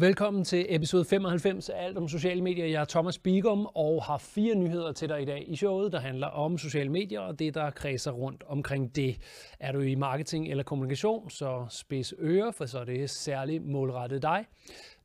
Velkommen 0.00 0.44
til 0.44 0.66
episode 0.68 1.04
95 1.04 1.68
af 1.68 1.84
Alt 1.84 1.98
om 1.98 2.08
sociale 2.08 2.42
medier. 2.42 2.66
Jeg 2.66 2.80
er 2.80 2.84
Thomas 2.84 3.18
Bigum 3.18 3.66
og 3.74 4.04
har 4.04 4.18
fire 4.18 4.54
nyheder 4.54 4.92
til 4.92 5.08
dig 5.08 5.22
i 5.22 5.24
dag 5.24 5.44
i 5.48 5.56
showet, 5.56 5.92
der 5.92 6.00
handler 6.00 6.26
om 6.26 6.58
sociale 6.58 6.90
medier 6.90 7.20
og 7.20 7.38
det, 7.38 7.54
der 7.54 7.70
kredser 7.70 8.10
rundt 8.10 8.44
omkring 8.46 8.96
det. 8.96 9.16
Er 9.58 9.72
du 9.72 9.80
i 9.80 9.94
marketing 9.94 10.48
eller 10.48 10.64
kommunikation, 10.64 11.30
så 11.30 11.66
spids 11.70 12.14
ører, 12.18 12.50
for 12.50 12.66
så 12.66 12.78
er 12.78 12.84
det 12.84 13.10
særligt 13.10 13.66
målrettet 13.66 14.22
dig. 14.22 14.46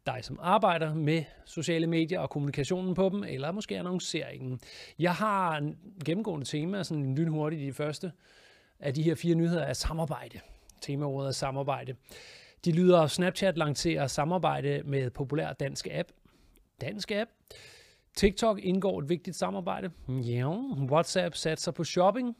Dig, 0.05 0.19
som 0.21 0.39
arbejder 0.41 0.93
med 0.93 1.23
sociale 1.45 1.87
medier 1.87 2.19
og 2.19 2.29
kommunikationen 2.29 2.93
på 2.93 3.09
dem, 3.09 3.23
eller 3.23 3.51
måske 3.51 3.79
annonceringen. 3.79 4.59
Jeg 4.99 5.13
har 5.13 5.57
en 5.57 5.77
gennemgående 6.05 6.45
tema, 6.45 6.83
sådan 6.83 7.15
lynhurtigt 7.15 7.61
i 7.61 7.65
de 7.65 7.73
første 7.73 8.11
af 8.79 8.93
de 8.93 9.03
her 9.03 9.15
fire 9.15 9.35
nyheder, 9.35 9.63
er 9.63 9.73
samarbejde. 9.73 10.39
Temaordet 10.81 11.27
er 11.27 11.31
samarbejde. 11.31 11.95
De 12.65 12.71
lyder, 12.71 13.07
Snapchat 13.07 13.57
lancerer 13.57 14.07
samarbejde 14.07 14.81
med 14.85 15.09
populær 15.09 15.53
dansk 15.53 15.87
app. 15.91 16.09
Dansk 16.81 17.11
app. 17.11 17.29
TikTok 18.17 18.59
indgår 18.59 18.99
et 18.99 19.09
vigtigt 19.09 19.35
samarbejde. 19.35 19.91
Ja. 20.09 20.49
WhatsApp 20.91 21.35
satser 21.35 21.71
på 21.71 21.83
shopping. 21.83 22.35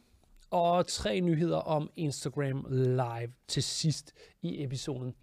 Og 0.51 0.87
tre 0.87 1.19
nyheder 1.19 1.57
om 1.57 1.89
Instagram 1.95 2.65
Live 2.69 3.31
til 3.47 3.63
sidst 3.63 4.13
i 4.41 4.63
episoden. 4.63 5.13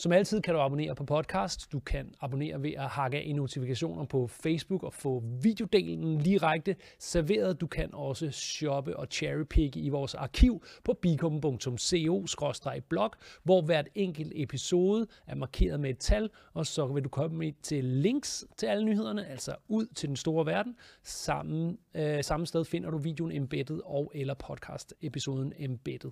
Som 0.00 0.12
altid 0.12 0.40
kan 0.40 0.54
du 0.54 0.60
abonnere 0.60 0.94
på 0.94 1.04
podcast. 1.04 1.72
Du 1.72 1.80
kan 1.80 2.14
abonnere 2.20 2.62
ved 2.62 2.72
at 2.76 2.88
hakke 2.88 3.18
af 3.18 3.22
i 3.26 3.32
notifikationer 3.32 4.04
på 4.04 4.26
Facebook 4.26 4.82
og 4.82 4.94
få 4.94 5.22
videodelen 5.42 6.20
direkte 6.20 6.76
serveret. 6.98 7.60
Du 7.60 7.66
kan 7.66 7.94
også 7.94 8.30
shoppe 8.30 8.96
og 8.96 9.06
cherrypicke 9.10 9.80
i 9.80 9.88
vores 9.88 10.14
arkiv 10.14 10.62
på 10.84 10.92
bikum.co-blog, 10.92 13.10
hvor 13.42 13.62
hvert 13.62 13.88
enkelt 13.94 14.32
episode 14.36 15.06
er 15.26 15.34
markeret 15.34 15.80
med 15.80 15.90
et 15.90 15.98
tal, 15.98 16.30
og 16.54 16.66
så 16.66 16.86
vil 16.86 17.04
du 17.04 17.08
komme 17.08 17.38
med 17.38 17.52
til 17.62 17.84
links 17.84 18.44
til 18.56 18.66
alle 18.66 18.84
nyhederne, 18.84 19.26
altså 19.26 19.54
ud 19.68 19.86
til 19.86 20.08
den 20.08 20.16
store 20.16 20.46
verden. 20.46 20.76
Samme, 21.02 21.76
øh, 21.94 22.24
samme 22.24 22.46
sted 22.46 22.64
finder 22.64 22.90
du 22.90 22.98
videoen 22.98 23.32
embedded 23.32 23.80
og 23.84 24.12
eller 24.14 24.34
podcast-episoden 24.34 25.52
embedded. 25.58 26.10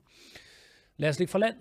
Lad 0.96 1.08
os 1.08 1.18
ligge 1.18 1.30
for 1.30 1.38
land 1.38 1.56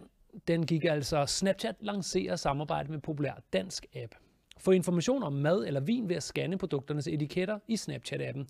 den 0.48 0.66
gik 0.66 0.86
altså, 0.86 1.26
Snapchat 1.26 1.76
lancerer 1.80 2.36
samarbejde 2.36 2.92
med 2.92 3.00
populær 3.00 3.44
dansk 3.54 3.86
app. 3.96 4.16
Få 4.60 4.72
information 4.72 5.24
om 5.24 5.34
mad 5.34 5.66
eller 5.68 5.80
vin 5.80 6.10
ved 6.10 6.16
at 6.16 6.24
scanne 6.24 6.58
produkternes 6.58 7.08
etiketter 7.08 7.60
i 7.68 7.76
Snapchat-appen. 7.76 8.46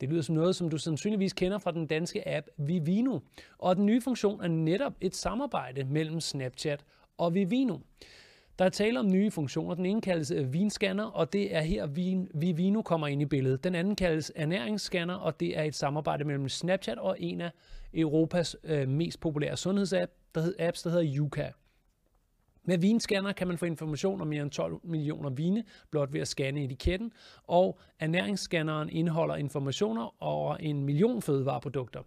Det 0.00 0.08
lyder 0.08 0.22
som 0.22 0.34
noget, 0.34 0.56
som 0.56 0.70
du 0.70 0.78
sandsynligvis 0.78 1.32
kender 1.32 1.58
fra 1.58 1.70
den 1.70 1.86
danske 1.86 2.28
app 2.28 2.46
Vivino. 2.56 3.18
Og 3.58 3.76
den 3.76 3.86
nye 3.86 4.00
funktion 4.00 4.40
er 4.40 4.48
netop 4.48 4.92
et 5.00 5.14
samarbejde 5.14 5.84
mellem 5.84 6.20
Snapchat 6.20 6.84
og 7.18 7.34
Vivino. 7.34 7.78
Der 8.58 8.64
er 8.64 8.68
tale 8.68 9.00
om 9.00 9.08
nye 9.08 9.30
funktioner. 9.30 9.74
Den 9.74 9.86
ene 9.86 10.00
kaldes 10.00 10.30
øh, 10.30 10.52
vinscanner, 10.52 11.04
og 11.04 11.32
det 11.32 11.56
er 11.56 11.60
her 11.60 11.86
Vin, 11.86 12.28
Vivino 12.34 12.82
kommer 12.82 13.06
ind 13.06 13.22
i 13.22 13.24
billedet. 13.24 13.64
Den 13.64 13.74
anden 13.74 13.96
kaldes 13.96 14.32
ernæringsscanner, 14.36 15.14
og 15.14 15.40
det 15.40 15.58
er 15.58 15.62
et 15.62 15.74
samarbejde 15.74 16.24
mellem 16.24 16.48
Snapchat 16.48 16.98
og 16.98 17.16
en 17.20 17.40
af 17.40 17.50
Europas 17.94 18.56
øh, 18.64 18.88
mest 18.88 19.20
populære 19.20 19.56
sundhedsapp, 19.56 20.12
der 20.34 20.40
hedder, 20.40 20.68
apps, 20.68 20.82
der 20.82 20.90
hedder 20.90 21.14
Yuka. 21.16 21.50
Med 22.64 22.78
vinscanner 22.78 23.32
kan 23.32 23.48
man 23.48 23.58
få 23.58 23.66
information 23.66 24.20
om 24.20 24.26
mere 24.26 24.42
end 24.42 24.50
12 24.50 24.80
millioner 24.84 25.30
vine, 25.30 25.64
blot 25.90 26.12
ved 26.12 26.20
at 26.20 26.28
scanne 26.28 26.64
etiketten, 26.64 27.12
og 27.46 27.78
ernæringsscanneren 28.00 28.88
indeholder 28.88 29.36
informationer 29.36 30.22
over 30.22 30.56
en 30.56 30.82
million 30.82 31.22
fødevareprodukter. 31.22 32.02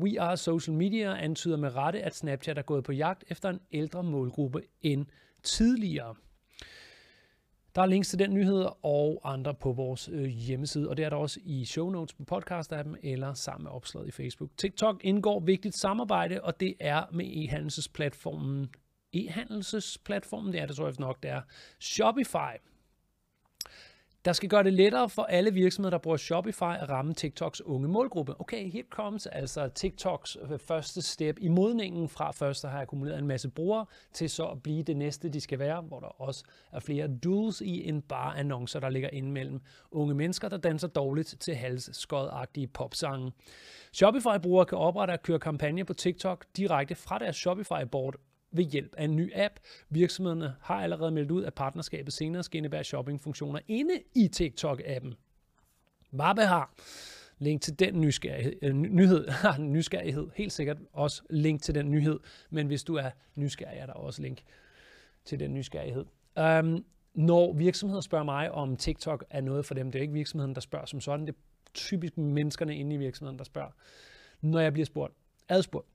We 0.00 0.20
Are 0.20 0.36
Social 0.36 0.76
Media 0.76 1.16
antyder 1.16 1.56
med 1.56 1.76
rette, 1.76 2.02
at 2.02 2.14
Snapchat 2.14 2.58
er 2.58 2.62
gået 2.62 2.84
på 2.84 2.92
jagt 2.92 3.24
efter 3.28 3.48
en 3.48 3.60
ældre 3.72 4.02
målgruppe 4.02 4.62
end 4.80 5.06
tidligere. 5.42 6.14
Der 7.74 7.82
er 7.82 7.86
links 7.86 8.08
til 8.08 8.18
den 8.18 8.34
nyhed 8.34 8.66
og 8.82 9.20
andre 9.24 9.54
på 9.54 9.72
vores 9.72 10.08
øh, 10.12 10.24
hjemmeside, 10.24 10.88
og 10.88 10.96
det 10.96 11.04
er 11.04 11.08
der 11.08 11.16
også 11.16 11.40
i 11.44 11.64
show 11.64 11.90
notes 11.90 12.14
på 12.14 12.24
podcast-appen 12.36 12.96
eller 13.02 13.34
sammen 13.34 13.64
med 13.64 13.70
opslaget 13.70 14.08
i 14.08 14.10
Facebook. 14.10 14.50
TikTok 14.56 15.00
indgår 15.04 15.40
vigtigt 15.40 15.74
samarbejde, 15.74 16.42
og 16.42 16.60
det 16.60 16.74
er 16.80 17.04
med 17.12 17.26
e-handelsplatformen 17.26 18.68
e-handelsplatformen, 19.16 20.52
det 20.52 20.60
er 20.60 20.66
det 20.66 20.76
tror 20.76 20.86
jeg 20.86 20.94
nok, 20.98 21.22
det 21.22 21.30
er 21.30 21.40
Shopify 21.80 22.56
der 24.24 24.32
skal 24.32 24.48
gøre 24.48 24.62
det 24.62 24.72
lettere 24.72 25.08
for 25.08 25.22
alle 25.22 25.52
virksomheder, 25.52 25.90
der 25.90 25.98
bruger 25.98 26.16
Shopify 26.16 26.62
at 26.62 26.90
ramme 26.90 27.14
TikToks 27.14 27.60
unge 27.60 27.88
målgruppe. 27.88 28.40
Okay, 28.40 28.70
here 28.70 28.84
comes 28.90 29.26
altså 29.26 29.68
TikToks 29.68 30.36
øh, 30.50 30.58
første 30.58 31.02
step 31.02 31.38
i 31.40 31.48
modningen 31.48 32.08
fra 32.08 32.30
først 32.30 32.64
at 32.64 32.70
have 32.70 32.82
akkumuleret 32.82 33.18
en 33.18 33.26
masse 33.26 33.48
brugere, 33.48 33.86
til 34.12 34.30
så 34.30 34.46
at 34.46 34.62
blive 34.62 34.82
det 34.82 34.96
næste, 34.96 35.28
de 35.28 35.40
skal 35.40 35.58
være, 35.58 35.80
hvor 35.80 36.00
der 36.00 36.20
også 36.20 36.44
er 36.72 36.80
flere 36.80 37.08
duels 37.08 37.60
i 37.60 37.88
en 37.88 38.02
bare 38.02 38.38
annoncer, 38.38 38.80
der 38.80 38.88
ligger 38.88 39.08
inde 39.12 39.30
mellem 39.30 39.60
unge 39.90 40.14
mennesker, 40.14 40.48
der 40.48 40.56
danser 40.56 40.88
dårligt 40.88 41.36
til 41.40 41.54
halsskodagtige 41.54 42.66
popsange. 42.66 43.32
Shopify-brugere 43.92 44.64
kan 44.64 44.78
oprette 44.78 45.12
og 45.12 45.22
køre 45.22 45.38
kampagner 45.38 45.84
på 45.84 45.94
TikTok 45.94 46.46
direkte 46.56 46.94
fra 46.94 47.18
deres 47.18 47.46
Shopify-board 47.46 48.31
ved 48.52 48.64
hjælp 48.64 48.94
af 48.96 49.04
en 49.04 49.16
ny 49.16 49.32
app. 49.34 49.54
Virksomhederne 49.90 50.54
har 50.60 50.82
allerede 50.82 51.10
meldt 51.10 51.30
ud, 51.30 51.44
at 51.44 51.54
partnerskabet 51.54 52.12
senere 52.12 52.42
skal 52.42 52.58
indebære 52.58 52.84
shoppingfunktioner 52.84 53.60
inde 53.68 53.94
i 54.14 54.30
TikTok-appen. 54.36 55.14
Vappe 56.12 56.42
har 56.42 56.74
link 57.38 57.62
til 57.62 57.78
den 57.78 58.00
nysgerrighed, 58.00 58.52
øh, 58.62 58.74
nyhed, 58.74 59.28
nysgerrighed, 59.58 60.28
helt 60.34 60.52
sikkert 60.52 60.76
også 60.92 61.22
link 61.30 61.62
til 61.62 61.74
den 61.74 61.90
nyhed, 61.90 62.20
men 62.50 62.66
hvis 62.66 62.84
du 62.84 62.94
er 62.94 63.10
nysgerrig, 63.34 63.78
er 63.78 63.86
der 63.86 63.92
også 63.92 64.22
link 64.22 64.42
til 65.24 65.40
den 65.40 65.54
nysgerrighed. 65.54 66.04
Um, 66.40 66.84
når 67.14 67.52
virksomheder 67.52 68.00
spørger 68.00 68.24
mig, 68.24 68.50
om 68.50 68.76
TikTok 68.76 69.24
er 69.30 69.40
noget 69.40 69.66
for 69.66 69.74
dem, 69.74 69.92
det 69.92 69.98
er 69.98 70.02
ikke 70.02 70.14
virksomheden, 70.14 70.54
der 70.54 70.60
spørger 70.60 70.86
som 70.86 71.00
sådan, 71.00 71.26
det 71.26 71.34
er 71.34 71.38
typisk 71.74 72.18
menneskerne 72.18 72.76
inde 72.76 72.94
i 72.94 72.98
virksomheden, 72.98 73.38
der 73.38 73.44
spørger. 73.44 73.70
Når 74.40 74.60
jeg 74.60 74.72
bliver 74.72 74.86
spurgt, 74.86 75.14
adspurgt, 75.48 75.86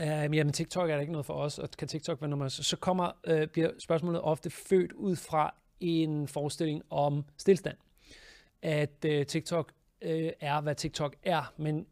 Ja, 0.00 0.20
jamen 0.22 0.52
TikTok 0.52 0.90
er 0.90 0.94
der 0.94 1.00
ikke 1.00 1.12
noget 1.12 1.26
for 1.26 1.34
os, 1.34 1.58
og 1.58 1.70
kan 1.78 1.88
TikTok 1.88 2.20
være 2.20 2.30
nummer 2.30 2.48
så 2.48 2.76
kommer, 2.76 3.10
øh, 3.26 3.48
bliver 3.48 3.70
spørgsmålet 3.78 4.20
ofte 4.20 4.50
født 4.50 4.92
ud 4.92 5.16
fra 5.16 5.54
en 5.80 6.28
forestilling 6.28 6.82
om 6.90 7.24
stillstand. 7.36 7.76
At 8.62 9.04
øh, 9.04 9.26
TikTok 9.26 9.72
øh, 10.02 10.30
er, 10.40 10.60
hvad 10.60 10.74
TikTok 10.74 11.16
er, 11.22 11.52
men 11.56 11.86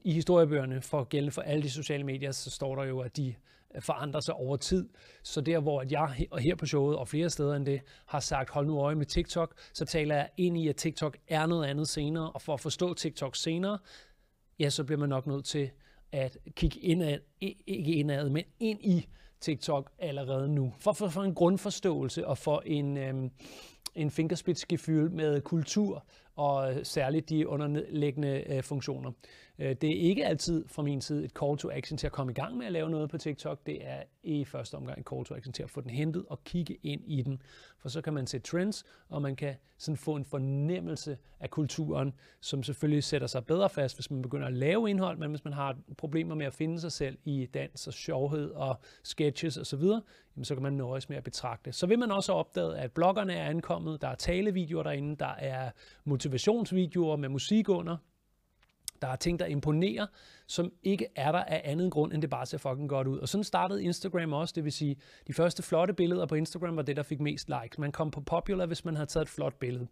i 0.00 0.12
historiebøgerne 0.12 0.80
for 0.80 1.04
gældende 1.04 1.32
for 1.32 1.42
alle 1.42 1.62
de 1.62 1.70
sociale 1.70 2.04
medier, 2.04 2.32
så 2.32 2.50
står 2.50 2.76
der 2.76 2.84
jo, 2.84 3.00
at 3.00 3.16
de 3.16 3.34
forandrer 3.80 4.20
sig 4.20 4.34
over 4.34 4.56
tid. 4.56 4.88
Så 5.22 5.40
der, 5.40 5.60
hvor 5.60 5.84
jeg 5.90 6.26
og 6.30 6.38
her 6.38 6.54
på 6.54 6.66
showet 6.66 6.96
og 6.96 7.08
flere 7.08 7.30
steder 7.30 7.54
end 7.54 7.66
det 7.66 7.80
har 8.06 8.20
sagt, 8.20 8.50
hold 8.50 8.66
nu 8.66 8.80
øje 8.80 8.94
med 8.94 9.06
TikTok, 9.06 9.54
så 9.72 9.84
taler 9.84 10.14
jeg 10.14 10.30
ind 10.36 10.58
i, 10.58 10.68
at 10.68 10.76
TikTok 10.76 11.16
er 11.28 11.46
noget 11.46 11.66
andet 11.66 11.88
senere, 11.88 12.30
og 12.30 12.42
for 12.42 12.54
at 12.54 12.60
forstå 12.60 12.94
TikTok 12.94 13.36
senere, 13.36 13.78
ja, 14.58 14.70
så 14.70 14.84
bliver 14.84 14.98
man 14.98 15.08
nok 15.08 15.26
nødt 15.26 15.44
til 15.44 15.70
at 16.12 16.38
kigge 16.56 16.80
indad, 16.80 17.18
ikke 17.66 17.94
indad, 17.94 18.28
men 18.30 18.44
ind 18.60 18.80
i 18.80 19.08
TikTok 19.40 19.90
allerede 19.98 20.48
nu. 20.48 20.72
For, 20.78 20.92
for, 20.92 21.08
for 21.08 21.22
en 21.22 21.34
grundforståelse 21.34 22.26
og 22.26 22.38
for 22.38 22.62
en, 22.66 22.96
øhm, 22.96 23.30
en 23.94 24.10
fingerspidsgefyld 24.10 25.10
med 25.10 25.40
kultur 25.40 26.04
og 26.36 26.74
særligt 26.82 27.28
de 27.28 27.48
underliggende 27.48 28.44
øh, 28.46 28.62
funktioner. 28.62 29.12
Øh, 29.58 29.76
det 29.80 29.90
er 29.90 30.00
ikke 30.00 30.26
altid 30.26 30.64
fra 30.68 30.82
min 30.82 31.00
side 31.00 31.24
et 31.24 31.30
call 31.30 31.58
to 31.58 31.70
action 31.70 31.98
til 31.98 32.06
at 32.06 32.12
komme 32.12 32.32
i 32.32 32.34
gang 32.34 32.56
med 32.56 32.66
at 32.66 32.72
lave 32.72 32.90
noget 32.90 33.10
på 33.10 33.18
TikTok. 33.18 33.66
Det 33.66 33.86
er 33.86 34.02
i 34.22 34.44
første 34.44 34.74
omgang 34.74 35.00
et 35.00 35.06
call 35.06 35.24
to 35.24 35.34
action 35.34 35.52
til 35.52 35.62
at 35.62 35.70
få 35.70 35.80
den 35.80 35.90
hentet 35.90 36.24
og 36.28 36.44
kigge 36.44 36.78
ind 36.82 37.00
i 37.06 37.22
den. 37.22 37.42
For 37.78 37.88
så 37.88 38.00
kan 38.00 38.12
man 38.12 38.26
se 38.26 38.38
trends, 38.38 38.84
og 39.08 39.22
man 39.22 39.36
kan 39.36 39.54
sådan 39.78 39.96
få 39.96 40.16
en 40.16 40.24
fornemmelse 40.24 41.18
af 41.40 41.50
kulturen, 41.50 42.14
som 42.40 42.62
selvfølgelig 42.62 43.04
sætter 43.04 43.26
sig 43.26 43.46
bedre 43.46 43.70
fast, 43.70 43.96
hvis 43.96 44.10
man 44.10 44.22
begynder 44.22 44.46
at 44.46 44.52
lave 44.52 44.90
indhold, 44.90 45.18
men 45.18 45.30
hvis 45.30 45.44
man 45.44 45.52
har 45.52 45.76
problemer 45.98 46.34
med 46.34 46.46
at 46.46 46.54
finde 46.54 46.80
sig 46.80 46.92
selv 46.92 47.18
i 47.24 47.46
dans 47.54 47.86
og 47.86 47.92
sjovhed 47.92 48.50
og 48.50 48.80
sketches 49.02 49.56
osv., 49.56 49.82
jamen 50.36 50.44
så 50.44 50.54
kan 50.54 50.62
man 50.62 50.72
nøjes 50.72 51.08
med 51.08 51.16
at 51.16 51.24
betragte. 51.24 51.72
Så 51.72 51.86
vil 51.86 51.98
man 51.98 52.10
også 52.10 52.32
opdage, 52.32 52.76
at 52.78 52.92
bloggerne 52.92 53.32
er 53.32 53.48
ankommet, 53.48 54.02
der 54.02 54.08
er 54.08 54.14
talevideoer 54.14 54.82
derinde, 54.82 55.16
der 55.16 55.34
er 55.38 55.70
motivationsvideoer 56.04 57.16
med 57.16 57.28
musik 57.28 57.68
under, 57.68 57.96
der 59.02 59.08
er 59.08 59.16
ting, 59.16 59.38
der 59.38 59.46
imponerer, 59.46 60.06
som 60.46 60.72
ikke 60.82 61.06
er 61.16 61.32
der 61.32 61.38
af 61.44 61.62
anden 61.64 61.90
grund, 61.90 62.12
end 62.12 62.22
det 62.22 62.30
bare 62.30 62.46
ser 62.46 62.58
fucking 62.58 62.88
godt 62.88 63.06
ud. 63.06 63.18
Og 63.18 63.28
sådan 63.28 63.44
startede 63.44 63.84
Instagram 63.84 64.32
også, 64.32 64.52
det 64.56 64.64
vil 64.64 64.72
sige, 64.72 64.96
de 65.26 65.32
første 65.32 65.62
flotte 65.62 65.94
billeder 65.94 66.26
på 66.26 66.34
Instagram 66.34 66.76
var 66.76 66.82
det, 66.82 66.96
der 66.96 67.02
fik 67.02 67.20
mest 67.20 67.48
likes. 67.48 67.78
Man 67.78 67.92
kom 67.92 68.10
på 68.10 68.20
popular, 68.20 68.66
hvis 68.66 68.84
man 68.84 68.96
havde 68.96 69.10
taget 69.10 69.24
et 69.24 69.28
flot 69.28 69.54
billede. 69.54 69.86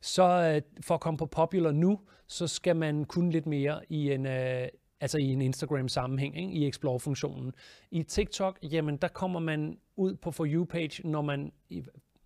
Så 0.00 0.22
øh, 0.22 0.84
for 0.84 0.94
at 0.94 1.00
komme 1.00 1.18
på 1.18 1.26
popular 1.26 1.72
nu, 1.72 2.00
så 2.26 2.46
skal 2.46 2.76
man 2.76 3.04
kunne 3.04 3.30
lidt 3.30 3.46
mere 3.46 3.80
i 3.88 4.12
en, 4.12 4.26
øh, 4.26 4.68
altså 5.00 5.18
i 5.18 5.24
en 5.24 5.42
Instagram-sammenhæng, 5.42 6.38
ikke? 6.38 6.52
i 6.52 6.68
Explore-funktionen. 6.68 7.52
I 7.90 8.02
TikTok, 8.02 8.58
jamen 8.62 8.96
der 8.96 9.08
kommer 9.08 9.40
man 9.40 9.78
ud 9.96 10.14
på 10.14 10.30
For 10.30 10.46
You-page, 10.46 11.08
når 11.08 11.22
man 11.22 11.52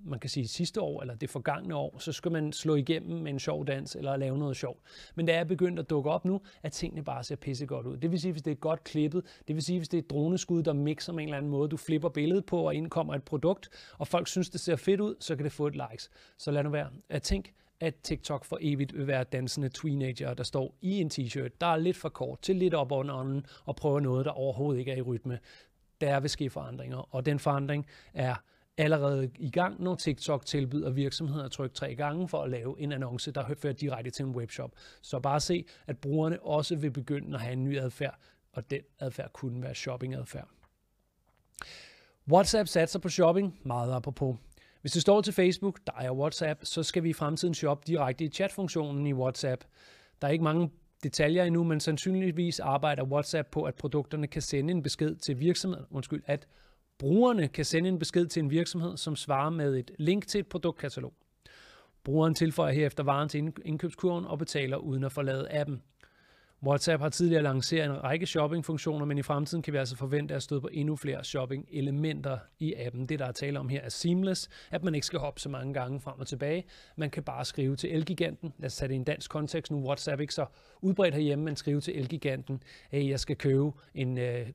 man 0.04 0.18
kan 0.18 0.30
sige 0.30 0.48
sidste 0.48 0.80
år, 0.80 1.00
eller 1.00 1.14
det 1.14 1.30
forgangne 1.30 1.74
år, 1.74 1.98
så 1.98 2.12
skal 2.12 2.32
man 2.32 2.52
slå 2.52 2.74
igennem 2.74 3.22
med 3.22 3.32
en 3.32 3.38
sjov 3.38 3.66
dans, 3.66 3.96
eller 3.96 4.16
lave 4.16 4.38
noget 4.38 4.56
sjovt. 4.56 4.80
Men 5.14 5.26
det 5.26 5.34
er 5.34 5.44
begyndt 5.44 5.78
at 5.78 5.90
dukke 5.90 6.10
op 6.10 6.24
nu, 6.24 6.40
at 6.62 6.72
tingene 6.72 7.04
bare 7.04 7.24
ser 7.24 7.36
pisse 7.36 7.66
godt 7.66 7.86
ud. 7.86 7.96
Det 7.96 8.10
vil 8.10 8.20
sige, 8.20 8.32
hvis 8.32 8.42
det 8.42 8.50
er 8.50 8.54
godt 8.54 8.84
klippet, 8.84 9.24
det 9.48 9.56
vil 9.56 9.62
sige, 9.62 9.78
hvis 9.78 9.88
det 9.88 9.98
er 9.98 10.02
et 10.02 10.10
droneskud, 10.10 10.62
der 10.62 10.72
mixer 10.72 11.12
med 11.12 11.22
en 11.22 11.28
eller 11.28 11.36
anden 11.36 11.50
måde, 11.50 11.68
du 11.68 11.76
flipper 11.76 12.08
billedet 12.08 12.46
på, 12.46 12.66
og 12.66 12.74
indkommer 12.74 13.14
et 13.14 13.22
produkt, 13.22 13.68
og 13.98 14.08
folk 14.08 14.28
synes, 14.28 14.50
det 14.50 14.60
ser 14.60 14.76
fedt 14.76 15.00
ud, 15.00 15.14
så 15.20 15.36
kan 15.36 15.44
det 15.44 15.52
få 15.52 15.66
et 15.66 15.74
likes. 15.90 16.10
Så 16.38 16.50
lad 16.50 16.62
nu 16.64 16.70
være. 16.70 16.88
at 17.08 17.22
tænk, 17.22 17.52
at 17.80 17.94
TikTok 18.02 18.44
for 18.44 18.58
evigt 18.60 18.98
vil 18.98 19.06
være 19.06 19.24
dansende 19.24 19.68
teenager, 19.68 20.34
der 20.34 20.44
står 20.44 20.74
i 20.80 21.00
en 21.00 21.10
t-shirt, 21.14 21.48
der 21.60 21.66
er 21.66 21.76
lidt 21.76 21.96
for 21.96 22.08
kort 22.08 22.40
til 22.42 22.56
lidt 22.56 22.74
op 22.74 22.92
under 22.92 23.14
ånden, 23.14 23.46
og 23.64 23.76
prøver 23.76 24.00
noget, 24.00 24.24
der 24.24 24.30
overhovedet 24.30 24.78
ikke 24.78 24.92
er 24.92 24.96
i 24.96 25.02
rytme. 25.02 25.38
Der 26.00 26.20
vil 26.20 26.30
ske 26.30 26.50
forandringer, 26.50 27.14
og 27.14 27.26
den 27.26 27.38
forandring 27.38 27.86
er 28.14 28.34
allerede 28.76 29.30
i 29.38 29.50
gang, 29.50 29.82
når 29.82 29.94
TikTok 29.94 30.46
tilbyder 30.46 30.90
virksomheder 30.90 31.44
at 31.44 31.50
trykke 31.50 31.74
tre 31.74 31.94
gange 31.94 32.28
for 32.28 32.42
at 32.42 32.50
lave 32.50 32.80
en 32.80 32.92
annonce, 32.92 33.30
der 33.30 33.54
fører 33.58 33.72
direkte 33.72 34.10
til 34.10 34.24
en 34.24 34.30
webshop. 34.30 34.72
Så 35.02 35.20
bare 35.20 35.40
se, 35.40 35.64
at 35.86 35.98
brugerne 35.98 36.42
også 36.42 36.76
vil 36.76 36.90
begynde 36.90 37.34
at 37.34 37.40
have 37.40 37.52
en 37.52 37.64
ny 37.64 37.78
adfærd, 37.78 38.18
og 38.52 38.70
den 38.70 38.80
adfærd 38.98 39.32
kunne 39.32 39.62
være 39.62 39.74
shoppingadfærd. 39.74 40.48
WhatsApp 42.28 42.68
satser 42.68 42.98
på 42.98 43.08
shopping, 43.08 43.60
meget 43.64 43.92
apropos. 43.92 44.36
Hvis 44.80 44.92
det 44.92 45.02
står 45.02 45.20
til 45.20 45.32
Facebook, 45.32 45.80
der 45.86 45.92
er 45.92 46.12
WhatsApp, 46.12 46.60
så 46.64 46.82
skal 46.82 47.02
vi 47.02 47.10
i 47.10 47.12
fremtiden 47.12 47.54
shoppe 47.54 47.84
direkte 47.86 48.24
i 48.24 48.28
chatfunktionen 48.28 49.06
i 49.06 49.12
WhatsApp. 49.12 49.64
Der 50.22 50.28
er 50.28 50.32
ikke 50.32 50.44
mange 50.44 50.70
detaljer 51.02 51.44
endnu, 51.44 51.64
men 51.64 51.80
sandsynligvis 51.80 52.60
arbejder 52.60 53.04
WhatsApp 53.04 53.50
på, 53.50 53.62
at 53.62 53.74
produkterne 53.74 54.26
kan 54.26 54.42
sende 54.42 54.70
en 54.70 54.82
besked 54.82 55.16
til 55.16 55.40
virksomheden, 55.40 55.86
undskyld, 55.90 56.22
at 56.26 56.46
brugerne 57.04 57.48
kan 57.48 57.64
sende 57.64 57.88
en 57.88 57.98
besked 57.98 58.26
til 58.26 58.42
en 58.42 58.50
virksomhed, 58.50 58.96
som 58.96 59.16
svarer 59.16 59.50
med 59.50 59.76
et 59.76 59.90
link 59.98 60.26
til 60.26 60.38
et 60.38 60.46
produktkatalog. 60.46 61.12
Brugeren 62.04 62.34
tilføjer 62.34 62.72
herefter 62.72 63.02
varen 63.02 63.28
til 63.28 63.52
indkøbskurven 63.64 64.24
og 64.24 64.38
betaler 64.38 64.76
uden 64.76 65.04
at 65.04 65.12
forlade 65.12 65.50
appen. 65.50 65.82
WhatsApp 66.62 67.02
har 67.02 67.08
tidligere 67.08 67.42
lanceret 67.42 67.84
en 67.84 68.04
række 68.04 68.26
shoppingfunktioner, 68.26 69.06
men 69.06 69.18
i 69.18 69.22
fremtiden 69.22 69.62
kan 69.62 69.72
vi 69.72 69.78
altså 69.78 69.96
forvente 69.96 70.34
at 70.34 70.42
støde 70.42 70.60
på 70.60 70.68
endnu 70.72 70.96
flere 70.96 71.24
shopping-elementer 71.24 72.38
i 72.58 72.74
appen. 72.74 73.06
Det, 73.06 73.18
der 73.18 73.26
er 73.26 73.32
tale 73.32 73.58
om 73.58 73.68
her, 73.68 73.80
er 73.80 73.88
seamless, 73.88 74.48
at 74.70 74.84
man 74.84 74.94
ikke 74.94 75.06
skal 75.06 75.18
hoppe 75.18 75.40
så 75.40 75.48
mange 75.48 75.74
gange 75.74 76.00
frem 76.00 76.20
og 76.20 76.26
tilbage. 76.26 76.64
Man 76.96 77.10
kan 77.10 77.22
bare 77.22 77.44
skrive 77.44 77.76
til 77.76 77.94
Elgiganten. 77.94 78.52
Lad 78.58 78.66
os 78.66 78.76
tage 78.76 78.88
det 78.88 78.94
i 78.94 78.96
en 78.96 79.04
dansk 79.04 79.30
kontekst. 79.30 79.72
Nu 79.72 79.78
er 79.78 79.86
WhatsApp 79.86 80.20
ikke 80.20 80.34
så 80.34 80.46
udbredt 80.80 81.14
herhjemme, 81.14 81.44
men 81.44 81.56
skrive 81.56 81.80
til 81.80 81.98
Elgiganten, 81.98 82.62
hey, 82.90 83.08
jeg 83.08 83.20
skal 83.20 83.36
købe 83.36 83.72
en 83.94 84.18
øh, 84.18 84.46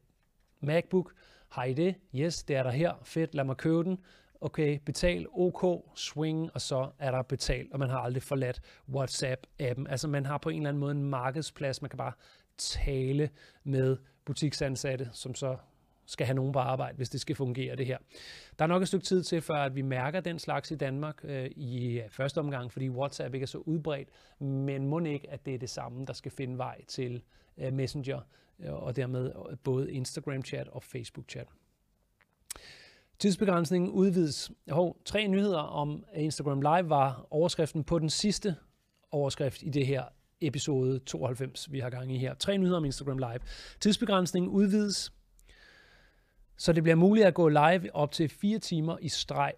MacBook. 0.62 1.14
Har 1.50 1.64
I 1.64 1.74
det? 1.74 1.96
Yes, 2.16 2.44
det 2.44 2.56
er 2.56 2.64
der 2.64 2.72
her. 2.72 2.94
Fedt, 3.04 3.36
lad 3.36 3.44
mig 3.44 3.58
købe 3.58 3.84
den 3.84 4.00
okay, 4.42 4.80
betal, 4.86 5.26
OK, 5.32 5.86
swing, 5.96 6.50
og 6.54 6.62
så 6.62 6.90
er 7.00 7.12
der 7.12 7.22
betalt, 7.22 7.74
og 7.74 7.80
man 7.80 7.90
har 7.90 8.00
aldrig 8.00 8.24
forladt 8.24 8.62
WhatsApp-appen. 8.90 9.90
Altså 9.90 10.08
man 10.08 10.26
har 10.26 10.38
på 10.38 10.50
en 10.50 10.56
eller 10.56 10.70
anden 10.70 10.80
måde 10.80 10.92
en 10.92 11.04
markedsplads, 11.04 11.82
man 11.82 11.90
kan 11.90 11.98
bare 11.98 12.12
tale 12.58 13.30
med 13.64 13.98
butiksansatte, 14.26 15.10
som 15.14 15.36
så 15.36 15.58
skal 16.10 16.26
have 16.26 16.36
nogen 16.36 16.52
på 16.52 16.60
arbejde, 16.60 16.98
hvis 16.98 17.10
det 17.10 17.22
skal 17.22 17.36
fungere 17.36 17.76
det 17.76 17.86
her. 17.86 17.98
Der 18.60 18.66
er 18.66 18.68
nok 18.68 18.82
et 18.82 18.88
stykke 18.88 19.06
tid 19.06 19.24
til, 19.24 19.42
før 19.42 19.56
at 19.56 19.76
vi 19.76 19.82
mærker 19.82 20.20
den 20.20 20.40
slags 20.40 20.72
i 20.72 20.76
Danmark 20.76 21.20
øh, 21.24 21.46
i 21.46 22.02
første 22.10 22.38
omgang, 22.40 22.72
fordi 22.72 22.90
WhatsApp 22.90 23.34
ikke 23.34 23.44
er 23.44 23.48
så 23.48 23.58
udbredt, 23.58 24.10
men 24.40 24.88
må 24.88 25.00
ikke, 25.00 25.30
at 25.30 25.46
det 25.46 25.54
er 25.54 25.58
det 25.58 25.70
samme, 25.70 26.06
der 26.06 26.14
skal 26.14 26.32
finde 26.32 26.58
vej 26.58 26.86
til 26.88 27.22
øh, 27.58 27.74
Messenger, 27.74 28.20
øh, 28.60 28.74
og 28.74 28.96
dermed 28.96 29.32
øh, 29.50 29.58
både 29.64 29.92
Instagram-chat 29.92 30.70
og 30.70 30.84
Facebook-chat. 30.84 31.48
Tidsbegrænsningen 33.20 33.90
udvides. 33.90 34.52
Hov, 34.70 34.98
tre 35.06 35.28
nyheder 35.28 35.60
om 35.60 36.04
Instagram 36.16 36.62
Live 36.62 36.90
var 36.90 37.28
overskriften 37.30 37.84
på 37.84 38.00
den 38.00 38.10
sidste 38.10 38.56
overskrift 39.12 39.62
i 39.64 39.70
det 39.70 39.88
her 39.88 40.04
episode 40.42 41.00
92, 41.00 41.72
vi 41.72 41.80
har 41.80 41.90
gang 41.90 42.16
i 42.16 42.18
her. 42.18 42.34
Tre 42.34 42.58
nyheder 42.58 42.78
om 42.78 42.86
Instagram 42.86 43.18
Live. 43.18 43.40
Tidsbegrænsningen 43.80 44.52
udvides, 44.52 45.14
så 46.60 46.74
det 46.74 46.84
bliver 46.84 46.96
muligt 46.96 47.28
at 47.28 47.34
gå 47.34 47.48
live 47.48 47.96
op 47.96 48.12
til 48.12 48.30
4 48.30 48.60
timer 48.60 48.98
i 49.02 49.10
streg. 49.10 49.54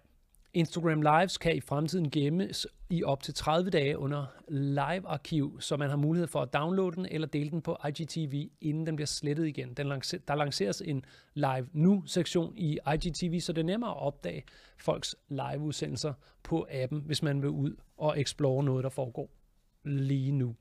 Instagram 0.54 1.02
Lives 1.02 1.38
kan 1.38 1.56
i 1.56 1.60
fremtiden 1.60 2.10
gemmes 2.10 2.66
i 2.90 3.04
op 3.04 3.22
til 3.22 3.34
30 3.34 3.70
dage 3.70 3.98
under 3.98 4.26
live-arkiv, 4.48 5.60
så 5.60 5.76
man 5.76 5.90
har 5.90 5.96
mulighed 5.96 6.26
for 6.26 6.42
at 6.42 6.52
downloade 6.52 6.96
den 6.96 7.06
eller 7.10 7.26
dele 7.26 7.50
den 7.50 7.62
på 7.62 7.76
IGTV, 7.88 8.48
inden 8.60 8.86
den 8.86 8.96
bliver 8.96 9.06
slettet 9.06 9.46
igen. 9.46 9.74
Den 9.74 9.86
lancer, 9.86 10.18
der 10.28 10.34
lanceres 10.34 10.82
en 10.86 11.04
Live 11.34 11.68
Nu-sektion 11.72 12.54
i 12.56 12.78
IGTV, 12.94 13.40
så 13.40 13.52
det 13.52 13.60
er 13.60 13.66
nemmere 13.66 13.90
at 13.90 14.02
opdage 14.02 14.44
folks 14.78 15.16
live-udsendelser 15.28 16.12
på 16.42 16.66
appen, 16.70 17.02
hvis 17.06 17.22
man 17.22 17.42
vil 17.42 17.50
ud 17.50 17.76
og 17.96 18.20
explore 18.20 18.64
noget, 18.64 18.84
der 18.84 18.90
foregår 18.90 19.30
lige 19.84 20.32
nu. 20.32 20.54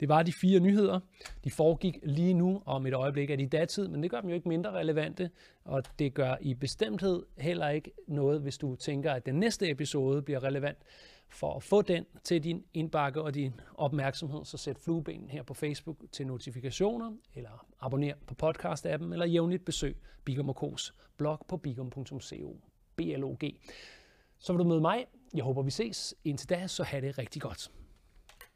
Det 0.00 0.08
var 0.08 0.22
de 0.22 0.32
fire 0.32 0.60
nyheder. 0.60 1.00
De 1.44 1.50
foregik 1.50 1.98
lige 2.02 2.34
nu, 2.34 2.62
og 2.64 2.74
om 2.74 2.86
et 2.86 2.94
øjeblik 2.94 3.30
er 3.30 3.36
de 3.36 3.46
datid, 3.46 3.88
men 3.88 4.02
det 4.02 4.10
gør 4.10 4.20
dem 4.20 4.30
jo 4.30 4.34
ikke 4.34 4.48
mindre 4.48 4.70
relevante, 4.70 5.30
og 5.64 5.82
det 5.98 6.14
gør 6.14 6.36
i 6.40 6.54
bestemthed 6.54 7.22
heller 7.38 7.68
ikke 7.68 7.90
noget, 8.08 8.40
hvis 8.40 8.58
du 8.58 8.76
tænker, 8.76 9.12
at 9.12 9.26
den 9.26 9.34
næste 9.34 9.70
episode 9.70 10.22
bliver 10.22 10.44
relevant. 10.44 10.78
For 11.28 11.54
at 11.54 11.62
få 11.62 11.82
den 11.82 12.04
til 12.24 12.44
din 12.44 12.64
indbakke 12.74 13.22
og 13.22 13.34
din 13.34 13.60
opmærksomhed, 13.74 14.44
så 14.44 14.56
sæt 14.56 14.78
flueben 14.78 15.28
her 15.28 15.42
på 15.42 15.54
Facebook 15.54 15.96
til 16.12 16.26
notifikationer, 16.26 17.12
eller 17.34 17.66
abonner 17.80 18.14
på 18.26 18.34
podcast-appen, 18.42 19.12
eller 19.12 19.26
jævnligt 19.26 19.64
besøg 19.64 19.96
Bigum 20.24 20.54
Kos 20.54 20.94
blog 21.16 21.46
på 21.48 21.56
bigum.co. 21.56 22.60
blog. 22.96 23.38
Så 24.38 24.52
vil 24.52 24.58
du 24.58 24.64
møde 24.64 24.80
mig. 24.80 25.06
Jeg 25.34 25.44
håber, 25.44 25.62
vi 25.62 25.70
ses. 25.70 26.14
Indtil 26.24 26.50
da, 26.50 26.66
så 26.66 26.82
have 26.82 27.06
det 27.06 27.18
rigtig 27.18 27.42
godt. 27.42 27.70